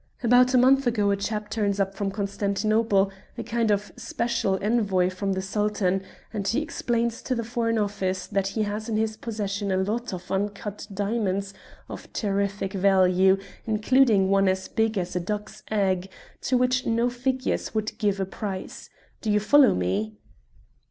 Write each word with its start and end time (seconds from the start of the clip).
About 0.23 0.51
a 0.55 0.57
month 0.57 0.87
ago 0.87 1.11
a 1.11 1.15
chap 1.15 1.51
turns 1.51 1.79
up 1.79 1.93
from 1.93 2.09
Constantinople, 2.09 3.11
a 3.37 3.43
kind 3.43 3.69
of 3.69 3.91
special 3.97 4.57
Envoy 4.59 5.11
from 5.11 5.33
the 5.33 5.43
Sultan, 5.43 6.01
and 6.33 6.47
he 6.47 6.59
explains 6.59 7.21
to 7.21 7.35
the 7.35 7.43
Foreign 7.43 7.77
Office 7.77 8.25
that 8.25 8.47
he 8.47 8.63
has 8.63 8.89
in 8.89 8.97
his 8.97 9.15
possession 9.15 9.71
a 9.71 9.77
lot 9.77 10.11
of 10.11 10.31
uncut 10.31 10.87
diamonds 10.91 11.53
of 11.87 12.11
terrific 12.13 12.73
value, 12.73 13.37
including 13.65 14.27
one 14.27 14.47
as 14.47 14.67
big 14.67 14.97
as 14.97 15.15
a 15.15 15.19
duck's 15.19 15.61
egg, 15.69 16.09
to 16.41 16.57
which 16.57 16.87
no 16.87 17.07
figures 17.07 17.75
would 17.75 17.95
give 17.99 18.19
a 18.19 18.25
price. 18.25 18.89
Do 19.21 19.29
you 19.29 19.39
follow 19.39 19.75
me?" 19.75 20.15